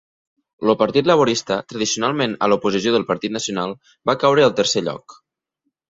El 0.67 0.71
Partit 0.77 1.09
Laborista, 1.09 1.57
tradicionalment 1.73 2.35
a 2.45 2.49
l'oposició 2.51 2.95
del 2.97 3.07
Partit 3.11 3.37
Nacional, 3.39 3.77
va 4.11 4.17
caure 4.25 4.47
al 4.47 4.57
tercer 4.63 4.85
lloc. 4.89 5.21